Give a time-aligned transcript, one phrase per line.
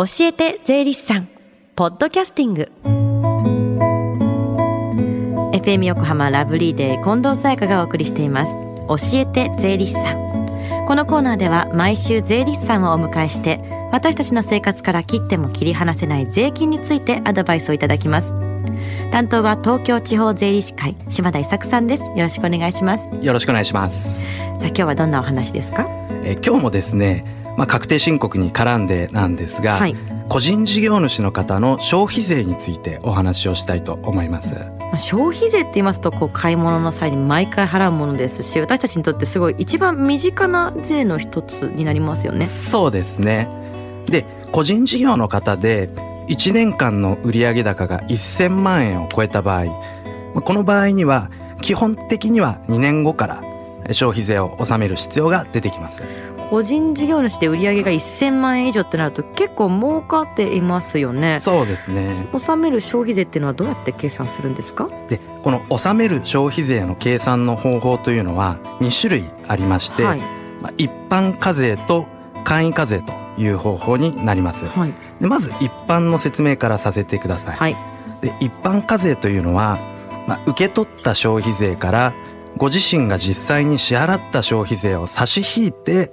[0.00, 1.28] 教えて税理士さん。
[1.76, 2.72] ポッドキャスティング。
[5.52, 8.54] FM 横浜ラブリーデー近藤沙耶香がお送りしています。
[8.88, 10.86] 教えて税理士さん。
[10.86, 13.60] このコーナーでは毎週税理士さんをお迎えして
[13.92, 18.32] 私たちの生活から切っても切り離せない税金についてアドバイスをいただきます。
[19.10, 22.04] 担当は東京地方税理士会島田伊作さんです。
[22.04, 23.06] よろしくお願いします。
[23.20, 24.22] よろしくお願いします。
[24.22, 24.26] さ
[24.62, 25.86] あ今日はどんなお話ですか？
[26.24, 29.96] え今日もですねまあ確定申告に絡んでなんですが、はい
[30.30, 34.52] 個人事業主の方の消費税についてお話をしたいと思います。
[34.96, 42.46] 消費税って言いますとこう買い物の際に毎回払うものですし私たちにとってすごい一番身近な税の一つになりますよね。
[42.46, 43.48] そうですね
[44.06, 45.88] で個人事業の方で
[46.28, 49.64] 1年間の売上高が1000万円を超えた場合
[50.42, 51.28] この場合には
[51.60, 53.42] 基本的には2年後から
[53.92, 56.02] 消費税を納める必要が出てきます。
[56.50, 61.38] 個人事業主で売上が1000万円以上ってなると結構儲かっていますよね。
[61.40, 62.26] そうですね。
[62.32, 64.88] 納める消費税っていうのはどうやって計算するんですか？
[65.08, 70.18] でこの納める消費税の計算の方法というのは2種類ありまして、はい、
[70.60, 72.06] まあ、一般課税と
[72.44, 77.76] 簡易課税という方法になります、はい、でまず一般の説明からさせてください、はい、
[78.20, 79.78] で一般課税というのは、
[80.26, 82.12] まあ、受け取った消費税から
[82.56, 86.12] ご自身が実際に支払った消費税を差し引いて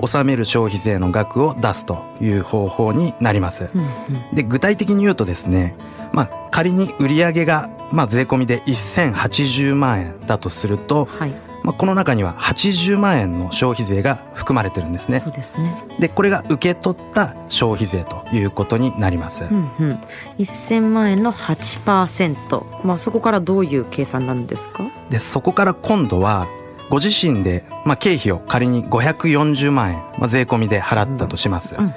[0.00, 3.68] 納める消費税の額を出すという方法になります。
[3.74, 5.76] うんうん、で具体的に言うとですね、
[6.12, 11.34] まあ、仮に売上がまあ税込みで1080万円だとすると、はい、
[11.68, 15.20] まあ、この中には80万円の消費税が含まれてるんですね。
[15.20, 19.44] そうですねでこれが受け取った消費税ということになります。
[19.44, 20.00] うんうん、
[20.38, 24.90] 1000万円の8%、まあ、そこからどういう計算なんですか？
[25.10, 26.46] でそこから今度は
[26.88, 31.74] ご自身で、まあ、経費を仮に540万円、まあ、税込みで払ったとします。
[31.76, 31.94] うんうん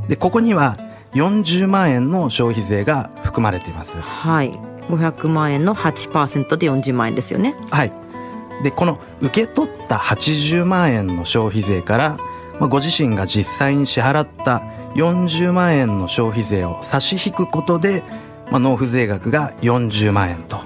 [0.00, 0.78] うん、でここには
[1.12, 4.00] 40万円の消費税が含まれています。
[4.00, 4.58] はい。
[4.88, 7.54] 500万円の8%で40万円ですよね。
[7.70, 7.92] はい。
[8.62, 12.16] でこの受け取った80万円の消費税から、
[12.58, 14.62] まあ、ご自身が実際に支払った
[14.94, 18.02] 40万円の消費税を差し引くことで、
[18.50, 20.60] まあ、納付税額が40万円と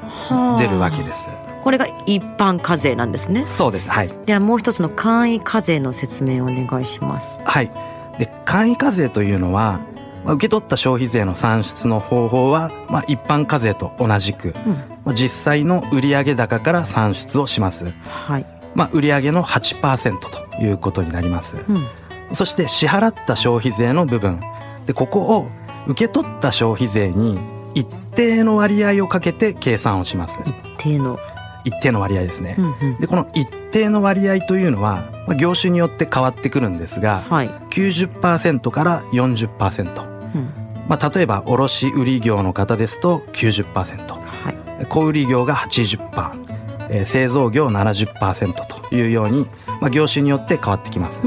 [0.59, 1.28] 出るわけです。
[1.62, 3.47] これが一般課税なんですね。
[3.47, 3.88] そうです。
[3.88, 4.15] はい。
[4.27, 7.41] ではもう一つの簡易課税の説明をお願いします。
[7.44, 7.71] はい。
[8.19, 9.81] で簡易課税というのは
[10.25, 18.47] まあ、受け取った消費税の算出の方法は、まあ、一般課税と同じく、うん、まあ、実際の売上高から算出をします、はい。
[18.75, 21.87] まあ、売上の8%ということになります、うん、
[22.32, 24.41] そして支払った消費税の部分。
[24.87, 25.48] でここを
[25.87, 27.38] 受け取った消費税に
[27.75, 30.38] 一定の割合をかけて計算をします。
[30.44, 31.19] 一定の。
[31.65, 40.50] 一定の割合ですね、うんうん、でこの一定の割合というのは、まあ、業種によって変わってくるんですが、はい、90%から40%、うん、
[40.88, 44.23] まあ、例えば卸売業の方ですと90%、はい、
[44.88, 49.46] 小売業が80%、えー、製造業70%というように、
[49.80, 51.22] まあ、業種によって変わってきます、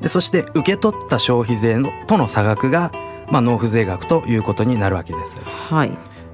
[0.00, 2.92] でそして受け取った消費税のとの差額が、
[3.30, 5.90] まあ、納付税額ということになるわけです、はい、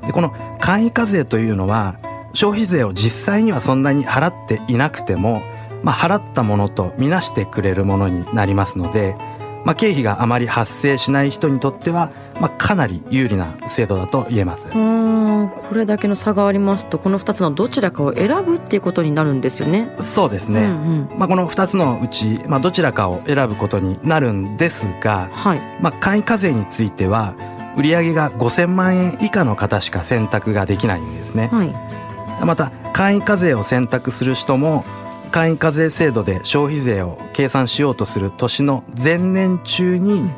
[0.07, 1.97] でこの簡易課税というのは
[2.33, 5.43] 消費税を実際にはそんなに払っていなくても、
[5.83, 9.15] まあ、払ったものとみなしてくれるものになりますので、
[9.65, 14.67] まあ、経費があまり発生しない人にとっては、まあ、かなり有利な制度だと言えます
[15.55, 19.95] うんこれだけの差がありますとこの2つのどちらかを選ぶっていうことになるんですよね。
[19.99, 20.71] そうですね、うんう
[21.15, 25.61] ん、まあ、この2つのうち、まあ、どちらかを選ぶことになるんですが、はい。
[25.81, 27.35] まあ、簡易課税については
[27.77, 31.75] 売上が5000万円以下の方しか選択ができないんですね、はい。
[32.45, 34.85] また簡易課税を選択する人も
[35.31, 40.31] 簡易課税制度で消費税を計算しようとする年の前年中に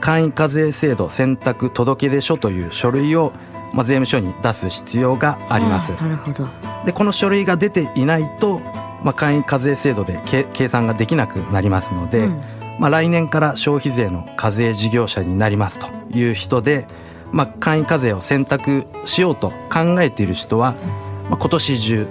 [0.00, 3.32] 簡易課税制度選択届出書という書類を
[3.72, 5.92] まあ、税務署に出す必要があります。
[5.92, 6.48] なるほど。
[6.84, 8.60] でこの書類が出ていないと、
[9.02, 10.20] まあ、簡易課税制度で
[10.52, 12.40] 計算ができなくなりますので、うん、
[12.78, 16.86] まあ、来年から消費税の課税事業者になりますという人で、
[17.32, 20.76] まあ、簡易課税を選択しようと考えている人は、
[21.24, 21.30] うん。
[21.30, 22.06] まあ、今年中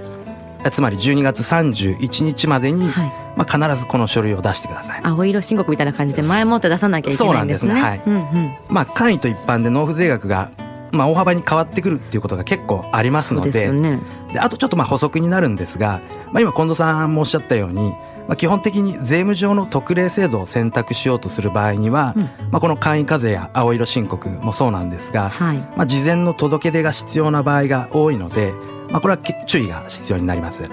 [0.72, 5.02] つまり12月31日までに、はい、まあ、必ずこの書類を出してください。
[5.04, 7.72] 青色申告みたいな感じで前もって出さなきゃいけないんですね。
[7.72, 10.50] そうなんですね、はい、うんうん、まあ、簡易と一般で納付税額が
[10.95, 14.00] まあ、大幅に変わってくるっていうことが結構ありますのでで、ね、
[14.39, 16.01] あとちょっとまあ補足になるんですが、
[16.31, 17.92] まあ、今近藤さんもおっしゃったように、
[18.27, 28.53] まあ、基本的に税務上の特例制度を選択しようとする場合には、うん、まあ、この簡易課税や青色申告もそうなんですが、はい、まあ、事前の届け出が必要な場合が多いので、
[28.89, 30.63] まあ、これは注意が必要になります。
[30.63, 30.68] は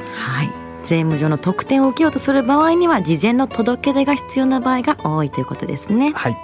[0.44, 6.12] い税務上の特典を受けようとする場合には事前の届け出が必要な場合が多いということですね。
[6.12, 6.36] はい。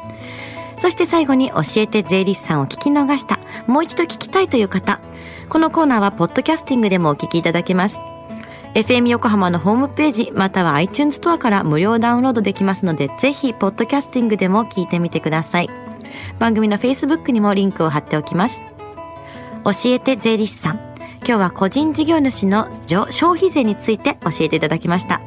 [0.79, 5.01] そして最後に教えて税理士さんを聞き逃した、もう一度聞きたいという方、
[5.49, 7.99] このコーナーはポッドキャスティングでもお聞きいただけます。
[8.75, 15.71] FM 横浜のホームページまたは iTunes ストアから無料ダウンロードできますのでぜひポッドキャスティングでも聞いてみてください。
[16.39, 18.61] 番組の Facebook にもリンクを貼っておきます。
[19.65, 20.89] 教えて税理士さん。
[21.27, 22.69] 今日は個人事業主の
[23.11, 25.21] 消費税について教えていただきました。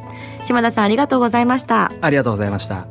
[0.45, 1.91] 島田さんありがとうございました。
[2.01, 2.90] ありがとうございました。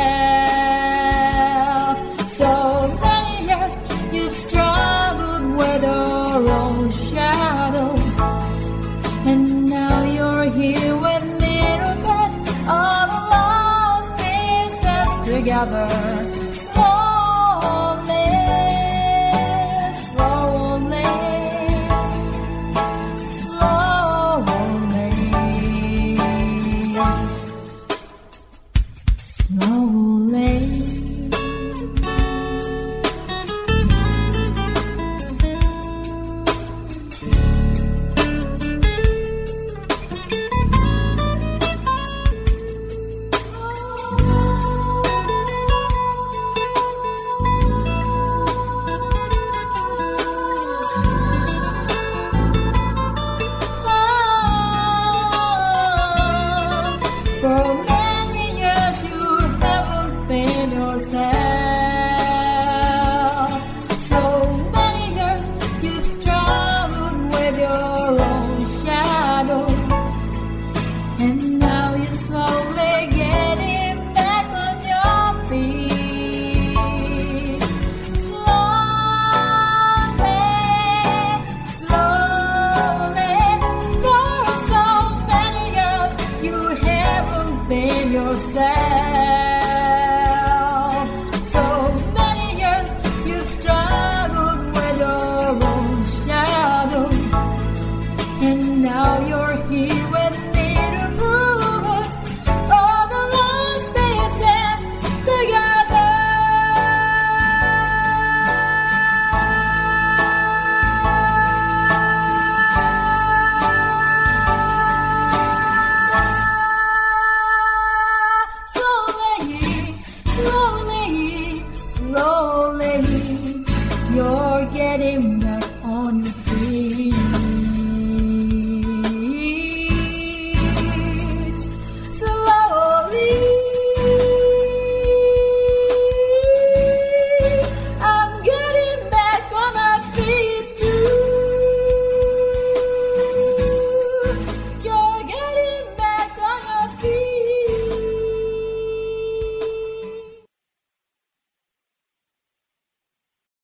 [15.41, 16.40] together.